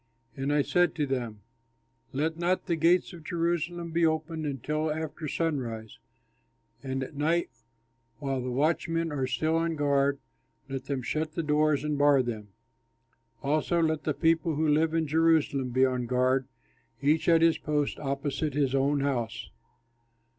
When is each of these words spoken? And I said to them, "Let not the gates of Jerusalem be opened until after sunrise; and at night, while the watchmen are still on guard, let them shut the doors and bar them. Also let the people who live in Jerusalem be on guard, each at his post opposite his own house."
And 0.35 0.51
I 0.51 0.63
said 0.63 0.95
to 0.95 1.05
them, 1.05 1.41
"Let 2.11 2.35
not 2.35 2.65
the 2.65 2.75
gates 2.75 3.13
of 3.13 3.23
Jerusalem 3.23 3.91
be 3.91 4.03
opened 4.03 4.47
until 4.47 4.89
after 4.89 5.27
sunrise; 5.27 5.99
and 6.81 7.03
at 7.03 7.13
night, 7.15 7.51
while 8.17 8.41
the 8.41 8.49
watchmen 8.49 9.11
are 9.11 9.27
still 9.27 9.55
on 9.57 9.75
guard, 9.75 10.17
let 10.67 10.85
them 10.85 11.03
shut 11.03 11.33
the 11.33 11.43
doors 11.43 11.83
and 11.83 11.99
bar 11.99 12.23
them. 12.23 12.47
Also 13.43 13.79
let 13.79 14.01
the 14.03 14.15
people 14.15 14.55
who 14.55 14.67
live 14.67 14.95
in 14.95 15.05
Jerusalem 15.05 15.69
be 15.69 15.85
on 15.85 16.07
guard, 16.07 16.47
each 17.03 17.29
at 17.29 17.43
his 17.43 17.59
post 17.59 17.99
opposite 17.99 18.55
his 18.55 18.73
own 18.73 19.01
house." 19.01 19.51